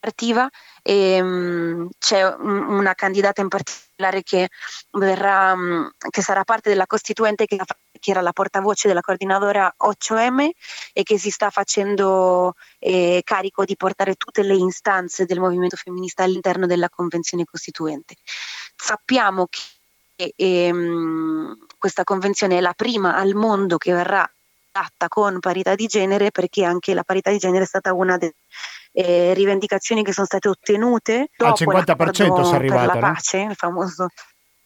[0.00, 0.48] attiva
[0.82, 4.48] e um, c'è una candidata in particolare che
[4.90, 7.58] verrà um, che sarà parte della costituente che,
[8.04, 10.50] era la portavoce della coordinadora 8M
[10.92, 16.24] e che si sta facendo eh, carico di portare tutte le istanze del movimento femminista
[16.24, 18.16] all'interno della convenzione costituente.
[18.74, 19.60] Sappiamo che
[20.22, 24.28] e, e ehm, questa convenzione è la prima al mondo che verrà
[24.70, 28.34] fatta con parità di genere perché anche la parità di genere è stata una delle
[28.92, 33.50] eh, rivendicazioni che sono state ottenute al 50% si è arrivata per la pace, no?
[33.50, 34.06] il famoso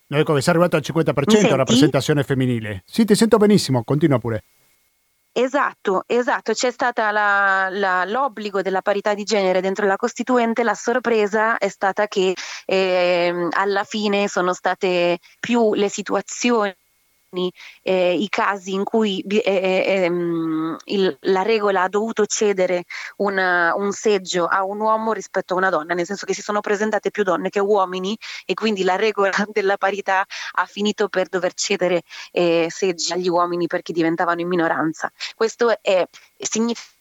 [0.08, 2.84] No, ecco è arrivato al 50% rappresentazione femminile.
[2.86, 4.44] Sì, ti sento benissimo, continua pure.
[5.38, 7.02] Esatto, esatto, c'è stato
[8.06, 12.32] l'obbligo della parità di genere dentro la Costituente, la sorpresa è stata che
[12.64, 16.74] eh, alla fine sono state più le situazioni
[17.82, 22.84] eh, i casi in cui eh, eh, ehm, il, la regola ha dovuto cedere
[23.16, 26.60] una, un seggio a un uomo rispetto a una donna, nel senso che si sono
[26.60, 31.54] presentate più donne che uomini e quindi la regola della parità ha finito per dover
[31.54, 35.10] cedere eh, seggi agli uomini perché diventavano in minoranza.
[35.34, 36.06] Questo è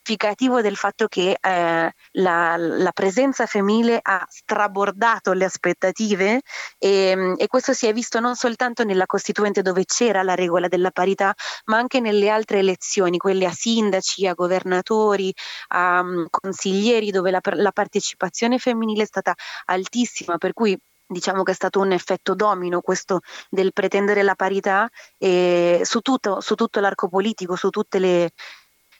[0.05, 6.41] significativo del fatto che eh, la, la, presenza femminile ha strabordato le aspettative
[6.77, 10.91] e, e, questo si è visto non soltanto nella Costituente dove c'era la regola della
[10.91, 11.33] parità,
[11.65, 15.33] ma anche nelle altre elezioni, quelle a sindaci, a governatori,
[15.69, 19.33] a um, consiglieri, dove la, la partecipazione femminile è stata
[19.65, 24.89] altissima, per cui diciamo che è stato un effetto domino questo del pretendere la parità
[25.17, 28.31] eh, su, tutto, su tutto l'arco politico, su tutte le,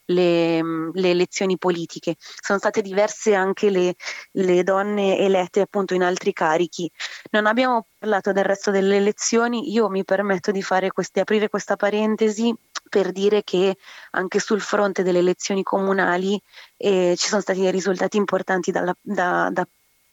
[0.06, 0.62] le,
[0.94, 2.15] le, elezioni politiche.
[2.20, 3.96] Sono state diverse anche le,
[4.32, 6.89] le, donne elette appunto in altri carichi.
[7.32, 12.54] Non abbiamo parlato del resto delle elezioni, io mi permetto di queste, aprire questa parentesi
[12.89, 13.78] per dire che
[14.12, 16.39] anche sul fronte delle elezioni comunali
[16.78, 19.68] eh, ci sono stati dei risultati importanti dalla, da, da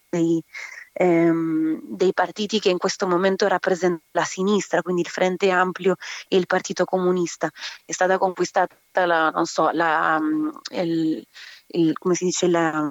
[0.08, 0.42] dei,
[0.92, 5.96] ehm, dei partiti che in questo momento rappresentano la sinistra, quindi il Frente Ampio
[6.28, 7.50] e il Partito Comunista.
[7.84, 8.76] È stata conquistata
[9.06, 11.26] la, non so, la, mm, il,
[11.68, 12.88] il, come si dice, la,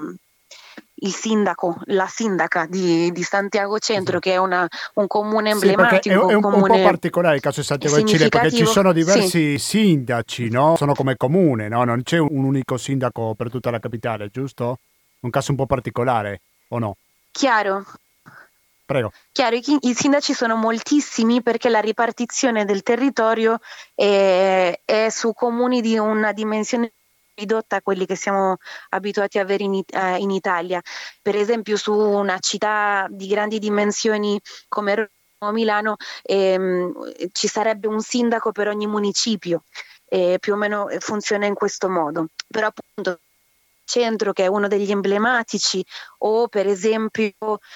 [1.04, 6.02] il sindaco, la sindaca di, di Santiago Centro, che è una, un comune emblematico.
[6.02, 8.66] Sì, è, un, un, un, po' particolare il caso di Santiago de Cile perché ci
[8.66, 9.80] sono diversi sì.
[9.80, 10.76] sindaci, no?
[10.76, 11.84] Sono come comune, no?
[11.84, 14.78] Non c'è un unico sindaco per tutta la capitale, giusto?
[15.22, 16.96] Un caso un po' particolare, o no?
[17.32, 17.86] Chiaro.
[18.86, 19.12] Prego.
[19.32, 23.60] Chiaro, i, i, sindaci sono moltissimi perché la ripartizione del territorio
[23.96, 26.91] è, è su comuni di una dimensione
[27.36, 28.58] ridotta a quelli che siamo
[28.89, 30.82] abituati a avere in, eh, in, Italia.
[31.22, 37.88] Per esempio su una città di grandi dimensioni come Roma o Milano ehm, ci sarebbe
[37.88, 39.63] un sindaco per ogni municipio,
[40.06, 42.28] eh, più o meno funziona in questo modo.
[42.48, 43.20] Però appunto
[43.91, 45.84] centro che è uno degli emblematici
[46.19, 47.34] o per esempio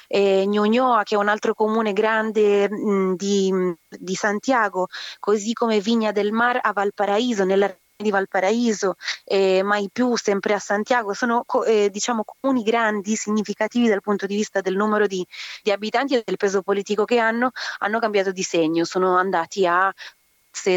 [0.08, 3.52] eh, Ñuñoa che è un altro comune grande mh, di,
[3.90, 4.88] di, Santiago,
[5.20, 10.60] così come Vigna del Mar a Valparaíso nella di Valparaíso, eh, mai più sempre a
[10.60, 15.26] Santiago, sono eh, diciamo comuni grandi, significativi dal punto di vista del numero di,
[15.64, 19.94] di abitanti e del peso politico che hanno, hanno cambiato di segno, sono andati a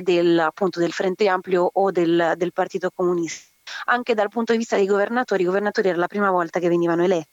[0.03, 4.77] del, appunto, del Frente Ampio o del, del Partito Comunista anche dal punto di vista
[4.77, 7.31] dei governatori, i governatori era la prima volta che venivano eletti,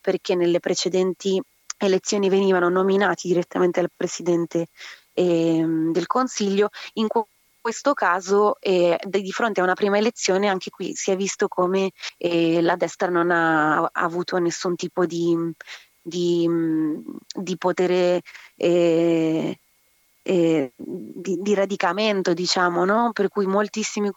[0.00, 1.40] perché nelle precedenti
[1.78, 4.66] elezioni venivano nominati direttamente dal Presidente
[5.12, 7.06] eh, del Consiglio, in
[7.60, 11.90] questo caso eh, di fronte a una prima elezione anche qui si è visto come
[12.16, 15.36] eh, la destra non ha, ha, avuto nessun tipo di,
[16.00, 16.48] di,
[17.34, 18.22] di potere
[20.28, 23.12] eh, di, di, radicamento, diciamo, no?
[23.14, 24.12] per cui moltissime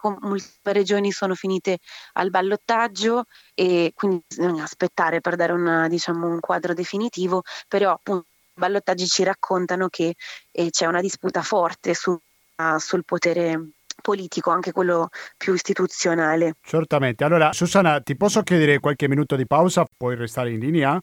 [0.64, 1.78] regioni sono finite
[2.14, 8.26] al ballottaggio e quindi bisogna aspettare per dare una, diciamo, un quadro definitivo, però appunto
[8.54, 10.14] i ballottaggi ci raccontano che
[10.50, 13.70] eh, c'è una disputa forte su, uh, sul potere
[14.02, 16.56] politico, anche quello più istituzionale.
[16.60, 17.24] Certamente.
[17.24, 19.86] Allora, Susanna, ti posso chiedere qualche minuto di pausa?
[19.96, 21.00] Puoi restare in linea?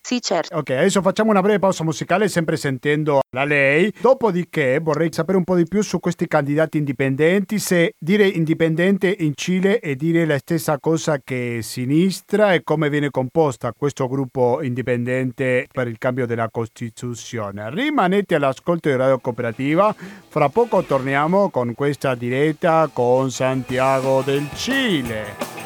[0.00, 0.56] Sì, certo.
[0.56, 3.92] Ok, adesso facciamo una breve pausa musicale sempre sentendo la lei.
[4.00, 9.32] Dopodiché vorrei sapere un po' di più su questi candidati indipendenti, se dire indipendente in
[9.34, 15.66] Cile è dire la stessa cosa che sinistra e come viene composta questo gruppo indipendente
[15.70, 17.68] per il cambio della Costituzione.
[17.70, 19.94] Rimanete all'ascolto di Radio Cooperativa,
[20.28, 25.57] fra poco torniamo con questa diretta con Santiago del Cile.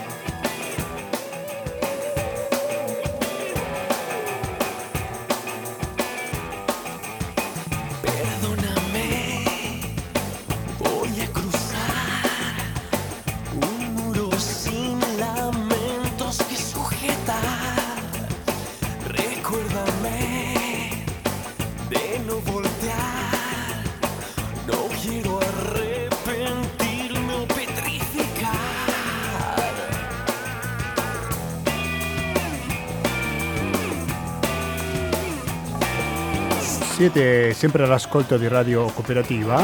[37.03, 39.61] Siete sempre all'ascolto di Radio Cooperativa,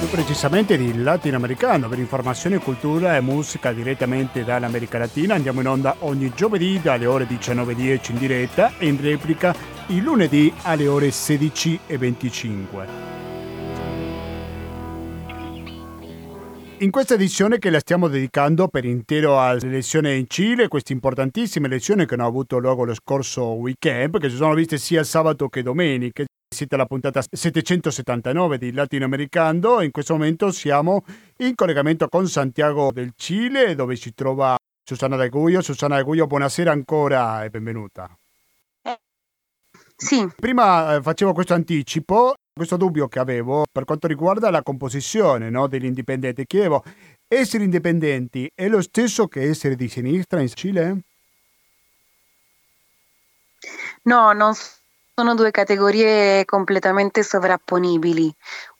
[0.00, 5.36] più precisamente di latinoamericano, per informazione, cultura e musica direttamente dall'America Latina.
[5.36, 9.54] Andiamo in onda ogni giovedì dalle ore 19.10 in diretta e in replica
[9.86, 13.19] il lunedì alle ore 16.25.
[16.82, 21.66] In questa edizione che la stiamo dedicando per intero alle elezioni in Cile, queste importantissime
[21.66, 25.62] elezioni che hanno avuto luogo lo scorso weekend, che si sono viste sia sabato che
[25.62, 31.04] domenica, siete alla puntata 779 di Latinoamericano, in questo momento siamo
[31.40, 35.60] in collegamento con Santiago del Cile dove si trova Susana De Guio.
[35.60, 38.08] Susana De Guio, buonasera ancora e benvenuta.
[39.94, 40.26] Sì.
[40.34, 45.66] Prima eh, facevo questo anticipo questo dubbio che avevo per quanto riguarda la composizione no,
[45.66, 46.44] degli indipendenti.
[46.44, 46.84] Chiedevo,
[47.26, 50.98] essere indipendenti è lo stesso che essere di sinistra in Cile?
[54.02, 54.52] No, non
[55.14, 58.30] sono due categorie completamente sovrapponibili.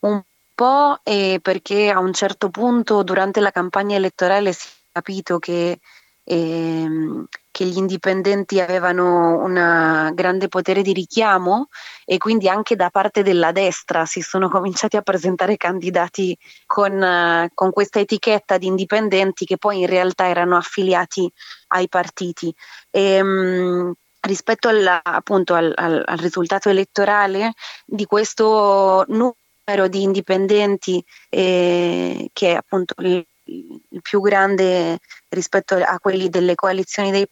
[0.00, 0.22] Un
[0.54, 5.78] po' perché a un certo punto durante la campagna elettorale si è capito che
[6.24, 11.68] ehm, che gli indipendenti avevano un grande potere di richiamo
[12.04, 16.36] e quindi anche da parte della destra si sono cominciati a presentare candidati
[16.66, 21.30] con, con questa etichetta di indipendenti che poi in realtà erano affiliati
[21.68, 22.54] ai partiti.
[22.90, 30.02] E, ehm, mh, rispetto alla, appunto al, al, al risultato elettorale di questo numero di
[30.02, 37.26] indipendenti eh, che è appunto il, il più grande rispetto a quelli delle coalizioni dei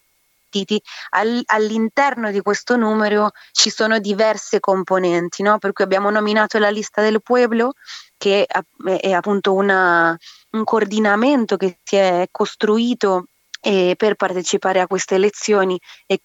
[0.49, 0.81] partiti,
[1.11, 5.59] all, all'interno di questo numero ci sono diverse componenti, no?
[5.59, 7.73] per cui abbiamo nominato la lista del pueblo,
[8.17, 10.17] che è, appunto una,
[10.51, 13.25] un coordinamento che si è costruito
[13.61, 16.21] eh, per partecipare a queste elezioni e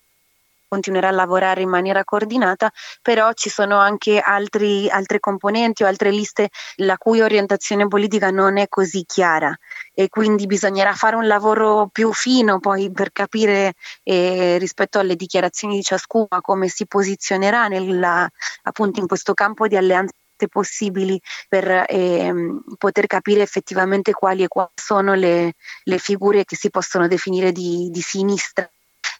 [0.74, 2.68] continuerà a lavorare in maniera coordinata,
[3.00, 8.56] però ci sono anche altri, altre componenti o altre liste la cui orientazione politica non
[8.56, 9.56] è così chiara.
[9.94, 15.76] E quindi bisognerà fare un lavoro più fino poi per capire eh, rispetto alle dichiarazioni
[15.76, 18.28] di ciascuno come si posizionerà nella,
[18.62, 20.14] appunto in questo campo di alleanze
[20.50, 22.32] possibili per eh,
[22.76, 25.52] poter capire effettivamente quali e quali sono le,
[25.84, 28.68] le figure che si possono definire di, di sinistra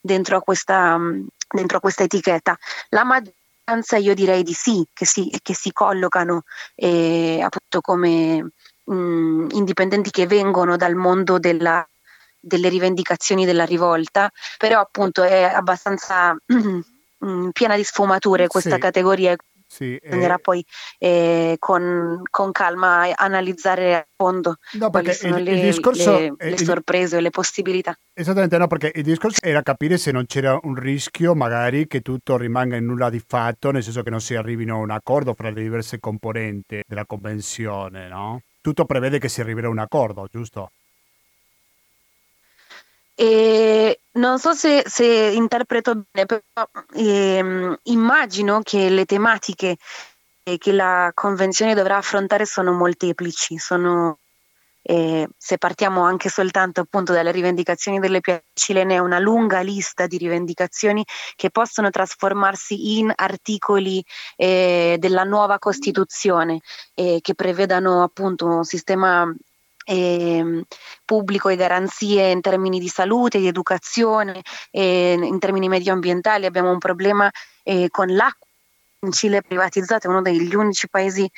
[0.05, 0.99] dentro a, questa,
[1.55, 2.57] dentro questa etichetta.
[2.91, 6.43] La maggioranza io direi di sì, che si, che si collocano
[6.75, 8.51] eh, appunto come
[8.85, 11.87] mh, indipendenti che vengono dal mondo della,
[12.39, 18.81] delle rivendicazioni della rivolta, però appunto è abbastanza mh, piena di sfumature questa sì.
[18.81, 19.37] categoria.
[19.75, 20.41] Sì, bisognerà eh...
[20.41, 20.65] poi
[20.99, 26.35] eh, con, con, calma analizzare a fondo no, quali sono il, le, il discorso, le,
[26.39, 27.99] le sorprese o le possibilità.
[28.13, 32.37] Esattamente, no, perché il discorso era capire se non c'era un rischio magari che tutto
[32.37, 35.51] rimanga in nulla di fatto, nel senso che non si arrivino a un accordo fra
[35.51, 38.43] le diverse componenti della convenzione, no?
[38.61, 40.71] tutto prevede che si arriverà a un accordo, giusto?
[43.17, 49.77] E non so se, se, interpreto bene, però ehm, immagino che le tematiche
[50.59, 54.19] che la Convenzione dovrà affrontare sono molteplici, sono
[54.87, 60.07] eh, se partiamo anche soltanto appunto dalle rivendicazioni delle piazze cilene, è una lunga lista
[60.07, 61.03] di rivendicazioni
[61.37, 64.05] che possono trasformarsi in articoli
[64.37, 66.61] eh, della nuova Costituzione
[66.95, 69.33] eh, che prevedano appunto un sistema
[69.85, 70.65] eh,
[71.05, 76.47] pubblico e garanzie in termini di salute, di educazione, eh, in termini medioambientali.
[76.47, 77.31] Abbiamo un problema
[77.63, 78.47] eh, con l'acqua.
[79.01, 81.31] In Cile privatizzata, è uno degli unici paesi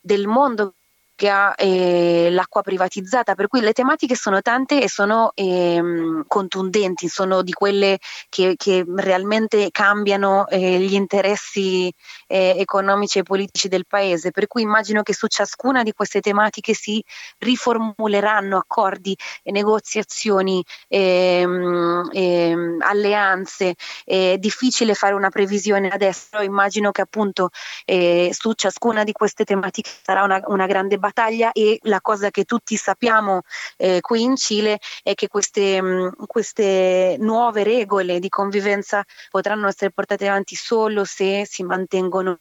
[0.00, 0.74] del mondo
[1.22, 7.06] che ha eh, l'acqua privatizzata, per cui le tematiche sono tante e sono ehm, contundenti,
[7.06, 11.94] sono di quelle che, che realmente cambiano eh, gli interessi
[12.26, 16.74] eh, economici e politici del paese, per cui immagino che su ciascuna di queste tematiche
[16.74, 17.00] si
[17.38, 23.76] riformuleranno accordi, negoziazioni, ehm, ehm, alleanze.
[24.04, 27.50] È difficile fare una previsione adesso, immagino che appunto
[27.84, 32.30] eh, su ciascuna di queste tematiche sarà una, una grande battaglia battaglia e la cosa
[32.30, 33.42] che tutti sappiamo
[33.76, 39.68] eh, qui in Cile è che queste, mh, mm, queste nuove regole di convivenza potranno
[39.68, 42.38] essere portate avanti solo se si mantengono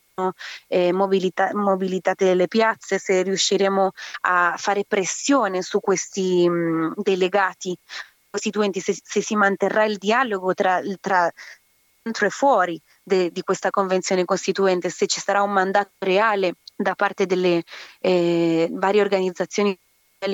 [0.67, 3.91] eh, mobilita- mobilitate le piazze, se riusciremo
[4.21, 7.77] a fare pressione su questi mh, mm, delegati
[8.29, 11.29] costituenti, se, se, si manterrà il dialogo tra, tra
[12.01, 16.95] dentro e fuori de, di questa convenzione costituente, se ci sarà un mandato reale da
[16.95, 17.63] parte delle
[17.99, 19.77] eh, varie organizzazioni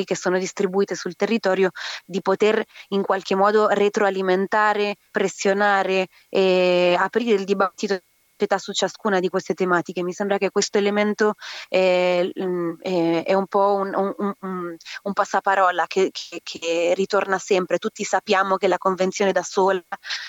[0.03, 1.71] che sono distribuite sul territorio
[2.05, 7.97] di poter in qualche modo retroalimentare, pressionare e aprire il dibattito
[8.57, 10.03] su ciascuna di queste tematiche.
[10.03, 11.33] Mi sembra che questo elemento
[11.67, 17.79] è, è, è un po' un, un, un, un passaparola che, che, che, ritorna sempre.
[17.79, 19.81] Tutti sappiamo che la convenzione da sola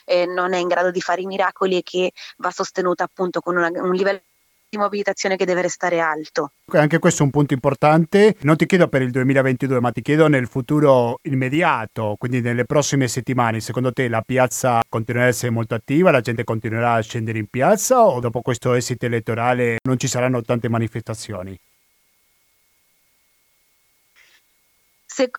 [0.07, 3.57] eh, non è in grado di fare i miracoli e che va sostenuta appunto con
[3.57, 4.23] una, un livello
[4.71, 6.53] di mobilitazione che deve restare alto.
[6.73, 8.37] Anche questo è un punto importante.
[8.41, 13.09] Non ti chiedo per il 2022, ma ti chiedo nel futuro immediato, quindi nelle prossime
[13.09, 13.61] settimane.
[13.61, 17.47] Secondo te la piazza continuerà ad essere molto attiva, la gente continuerà a scendere in
[17.47, 21.59] piazza o dopo questo esito elettorale non ci saranno tante manifestazioni?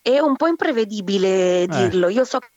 [0.01, 1.67] È un po' imprevedibile eh.
[1.67, 2.07] dirlo.
[2.07, 2.13] Eh.
[2.13, 2.49] Io so che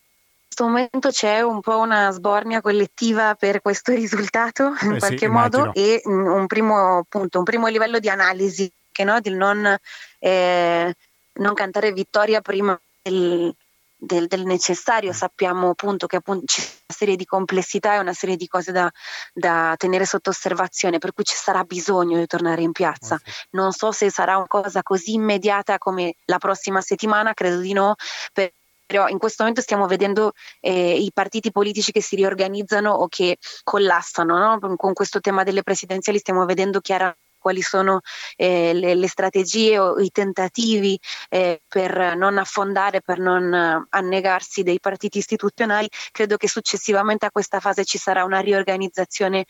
[0.53, 5.27] questo momento c'è un po' una sbornia collettiva per questo risultato in eh qualche sì,
[5.27, 9.75] modo e mm, un primo, appunto, un primo livello di analisi che no, del non,
[10.19, 10.95] eh,
[11.35, 13.55] non, cantare vittoria prima del,
[13.97, 15.15] del, del, necessario.
[15.15, 18.93] Sappiamo appunto che appunto, c'è una serie di complessità e una serie di cose da,
[19.33, 23.19] da, tenere sotto osservazione, per cui ci sarà bisogno di tornare in piazza.
[23.53, 27.95] Non so se sarà una cosa così immediata come la prossima settimana, credo di no,
[28.35, 28.53] per
[28.93, 33.39] però in questo momento stiamo vedendo eh, i partiti politici che si riorganizzano o che
[33.65, 34.77] collassano, no?
[34.77, 38.03] con questo tema delle presidenziali stiamo vedendo chiaramente quali sono
[38.37, 40.97] eh, le, le, strategie o i tentativi
[41.29, 45.89] eh, per non affondare, per non annegarsi dei partiti istituzionali.
[46.13, 49.47] Credo che successivamente a questa fase ci sarà una riorganizzazione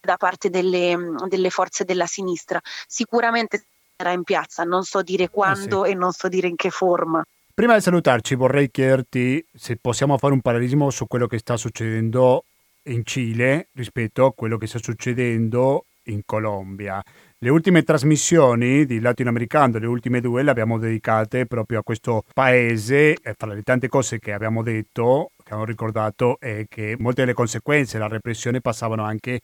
[0.00, 0.96] da parte delle,
[1.28, 2.58] delle forze della sinistra.
[2.88, 3.66] Sicuramente
[3.96, 5.92] sarà in piazza, non so dire quando ah, sì.
[5.92, 7.22] e non so dire in che forma.
[7.58, 12.44] Prima di salutarci vorrei chiederti se possiamo fare un parallelismo su quello che sta succedendo
[12.84, 17.02] in Cile rispetto a quello che sta succedendo in Colombia.
[17.36, 23.14] Le ultime trasmissioni di Latinoamericano, le ultime due, le abbiamo dedicate proprio a questo paese
[23.14, 27.34] e fra le tante cose che abbiamo detto che hanno ricordato è che molte delle
[27.34, 29.40] conseguenze della repressione passavano anche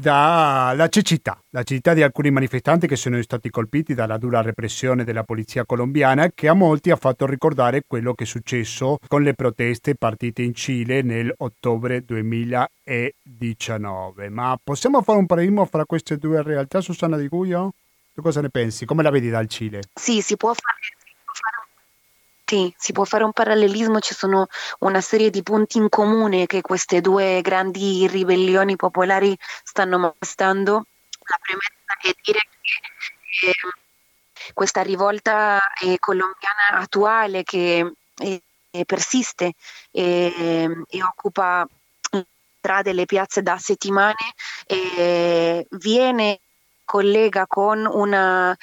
[0.00, 5.24] dalla cecità, la cecità di alcuni manifestanti che sono stati colpiti dalla dura repressione della
[5.24, 9.96] polizia colombiana che a molti ha fatto ricordare quello che è successo con le proteste
[9.96, 14.28] partite in Cile nell'ottobre 2019.
[14.28, 17.72] Ma possiamo fare un parallelismo fra queste due realtà, Susanna Di Guio?
[18.14, 18.84] Tu cosa ne pensi?
[18.84, 19.82] Come la vedi dal Cile?
[19.94, 20.97] Sì, si può fare
[22.48, 24.46] sì, si può fare un parallelismo, ci sono
[24.78, 30.86] una serie di punti in comune che queste due grandi ribellioni popolari stanno mostrando.
[31.28, 38.42] La premessa è dire che eh, questa rivolta eh, colombiana attuale che eh,
[38.86, 39.52] persiste
[39.90, 41.68] e occupa
[42.60, 44.14] strade e le piazze da settimane
[45.70, 46.40] viene
[46.86, 48.56] collega con una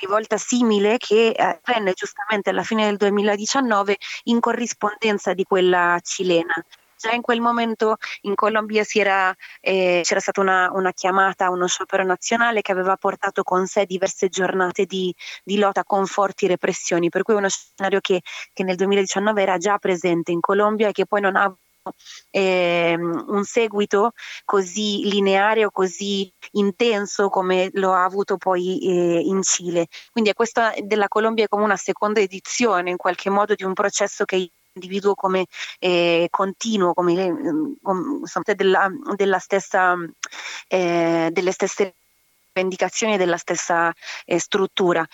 [0.00, 6.54] rivolta simile che eh, avvenne giustamente alla fine del 2019 in corrispondenza di quella cilena.
[6.98, 12.02] Già in quel momento in Colombia era, eh, c'era stata una, una, chiamata uno sciopero
[12.02, 17.22] nazionale che aveva portato con sé diverse giornate di, di lotta con forti repressioni, per
[17.22, 18.22] cui uno scenario che,
[18.52, 21.54] che nel 2019 era già presente in Colombia e che poi non ha
[22.30, 24.12] eh, un seguito
[24.44, 29.86] così lineare o così intenso come lo ha avuto poi eh, in Cile.
[30.12, 34.24] Quindi questa della Colombia è come una seconda edizione in qualche modo di un processo
[34.24, 35.46] che individuo come
[35.80, 38.20] eh, continuo, come, come
[38.54, 39.96] della, della stessa,
[40.68, 41.94] eh, delle stesse
[42.58, 43.92] rivendicazioni della stessa
[44.24, 45.06] eh, struttura.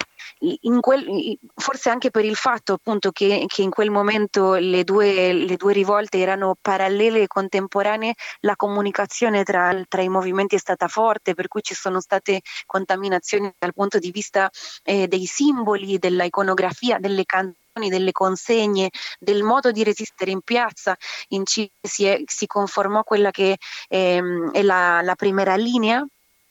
[0.81, 5.57] Quel, forse anche per il fatto appunto che, che in quel momento le due, le
[5.57, 11.35] due, rivolte erano parallele e contemporanee, la comunicazione tra, tra, i movimenti è stata forte,
[11.35, 14.51] per cui ci sono state contaminazioni dal punto di vista
[14.83, 20.97] eh, dei simboli, della iconografia, delle canzoni delle consegne, del modo di resistere in piazza,
[21.29, 23.57] in Cile si, si conformò quella che
[23.89, 26.07] ehm, è la, la primera linea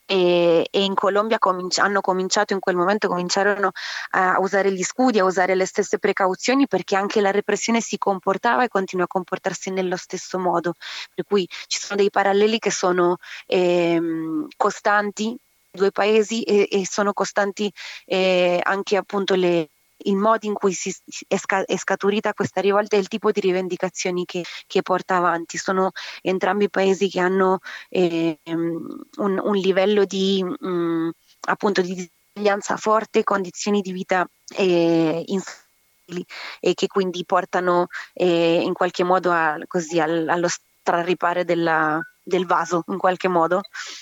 [0.06, 3.70] e, e, in Colombia cominci- hanno cominciato in quel momento cominciarono
[4.10, 8.64] a usare gli scudi, a usare le stesse precauzioni perché anche la repressione si comportava
[8.64, 10.74] e continua a comportarsi nello stesso modo.
[11.14, 15.36] Per cui ci sono dei paralleli che sono ehm, costanti
[15.70, 17.72] due paesi e, e sono costanti
[18.06, 19.70] eh, anche appunto le,
[20.04, 20.94] il modo in cui si,
[21.28, 25.58] è, sca- è, scaturita questa rivolta e il tipo di rivendicazioni che, che porta avanti.
[25.58, 25.92] Sono
[26.22, 31.08] entrambi paesi che hanno eh, un, un, livello di, mh, mm,
[31.48, 36.24] appunto, di disegnanza forte, condizioni di vita eh, instabili
[36.60, 42.46] e che quindi portano eh, in qualche modo a, così, al, allo straripare della, del
[42.46, 43.60] vaso in qualche modo.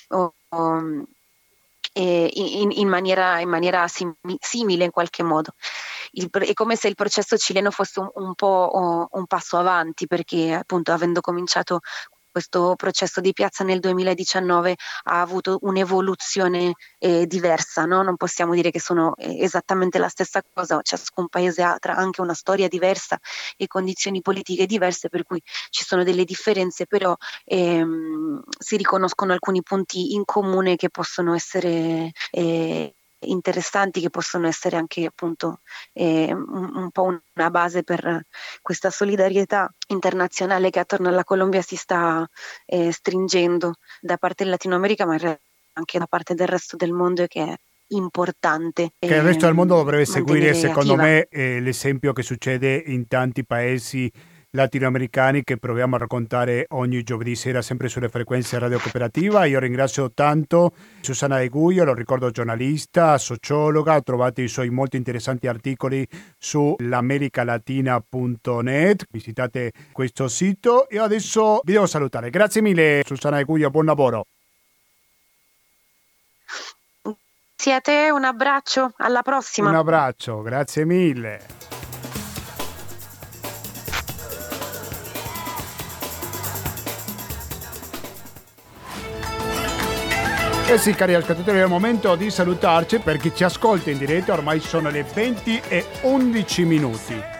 [0.08, 1.04] O, o,
[2.00, 5.54] in, in, maniera, in maniera sim, simile in qualche modo.
[6.12, 10.52] Il, è come se il processo cileno fosse un, un po' un passo avanti perché
[10.52, 11.80] appunto avendo cominciato
[12.32, 14.74] questo processo di piazza nel 2019
[15.04, 18.02] ha avuto un'evoluzione eh, diversa, no?
[18.02, 22.34] non possiamo dire che sono eh, esattamente la stessa cosa, ciascun paese ha anche una
[22.34, 23.18] storia diversa
[23.56, 27.14] e condizioni politiche diverse, per cui ci sono delle differenze, però
[27.44, 32.10] ehm, si riconoscono alcuni punti in comune che possono essere...
[32.30, 35.60] Eh, interessanti che possono essere anche appunto
[35.92, 38.24] eh, un, un, po' una base per
[38.60, 42.28] questa solidarietà internazionale che attorno alla Colombia si sta
[42.66, 45.16] eh, stringendo da parte del Latino America ma
[45.74, 47.56] anche da parte del resto del mondo e che è
[47.88, 48.92] importante.
[48.98, 51.02] Che il resto del mondo dovrebbe seguire secondo attiva.
[51.02, 54.10] me eh, l'esempio che succede in tanti paesi
[54.52, 59.44] latinoamericani che proviamo a raccontare ogni giovedì sera sempre sulle frequenze Radio Cooperativa.
[59.46, 65.46] Io ringrazio tanto Susanna De Guglio, lo ricordo giornalista, sociologa, trovate i suoi molto interessanti
[65.46, 66.04] articoli
[66.38, 72.30] su l'americalatina.net, visitate questo sito e adesso vi devo salutare.
[72.30, 74.26] Grazie mille Susanna De Guglio, buon lavoro.
[77.54, 79.70] Grazie a te, un abbraccio, alla prossima.
[79.70, 81.81] Un abbraccio, grazie mille.
[90.72, 94.32] Eh sì, cari ascoltatori, è il momento di salutarci per chi ci ascolta in diretta,
[94.32, 97.31] ormai sono le 20 e 11 minuti.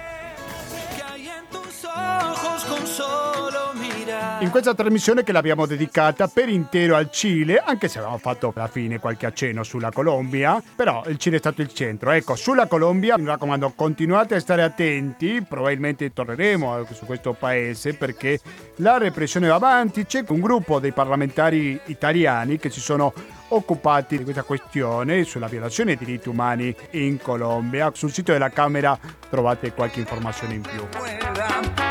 [4.42, 8.66] In questa trasmissione che l'abbiamo dedicata per intero al Cile, anche se avevamo fatto alla
[8.66, 12.10] fine qualche accenno sulla Colombia, però il Cile è stato il centro.
[12.10, 18.40] Ecco, sulla Colombia mi raccomando, continuate a stare attenti, probabilmente torneremo su questo paese perché
[18.76, 23.12] la repressione va avanti, c'è un gruppo dei parlamentari italiani che si sono
[23.48, 27.92] occupati di questa questione sulla violazione dei diritti umani in Colombia.
[27.94, 28.98] Sul sito della Camera
[29.30, 31.81] trovate qualche informazione in più.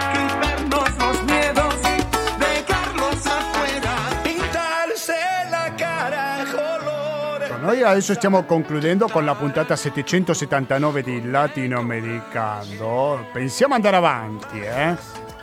[7.72, 13.28] Noi adesso stiamo concludendo con la puntata 779 di Latinoamericano.
[13.32, 14.94] Pensiamo andare avanti, eh?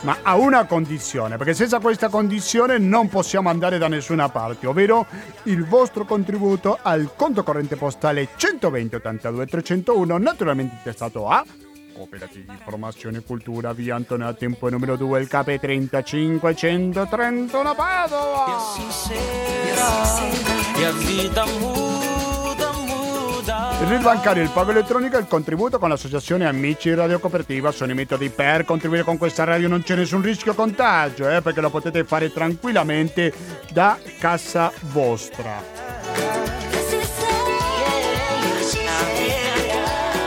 [0.02, 5.06] Ma a una condizione, perché senza questa condizione non possiamo andare da nessuna parte, ovvero
[5.44, 11.42] il vostro contributo al conto corrente postale 120 82 301, naturalmente intestato a
[11.98, 18.44] Cooperativa di Informazione e Cultura, via Antonio Tempo numero 2, il KP 3531 Padova.
[20.76, 23.76] E a vita muda, muda.
[23.80, 27.96] Il bancario, il pago elettronico e il contributo con l'associazione Amici Radio Cooperativa sono i
[27.96, 32.04] metodi per contribuire con questa radio, non c'è nessun rischio contagio, eh, perché lo potete
[32.04, 33.32] fare tranquillamente
[33.72, 35.77] da casa vostra.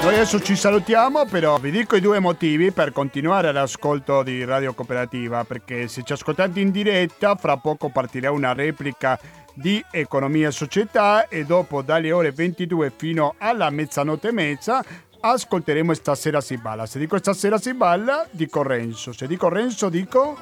[0.02, 4.74] Noi adesso ci salutiamo, però vi dico i due motivi per continuare l'ascolto di Radio
[4.74, 9.20] Cooperativa, perché se ci ascoltate in diretta, fra poco partirà una replica
[9.54, 14.84] di Economia e Società e dopo dalle ore 22 fino alla mezzanotte e mezza
[15.20, 16.88] ascolteremo Stasera si balla.
[16.88, 19.14] Se dico Stasera si balla, dico Renzo.
[19.14, 20.38] Se dico Renzo, dico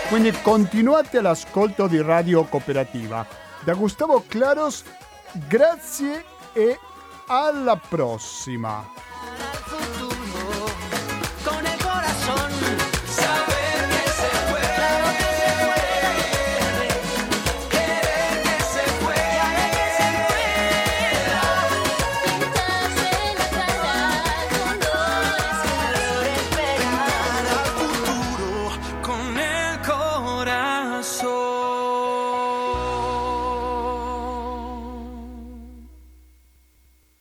[0.08, 3.26] Quindi continuate l'ascolto di Radio Cooperativa.
[3.64, 4.84] Da Gustavo Claros,
[5.48, 6.78] grazie e
[7.26, 8.84] alla prossima!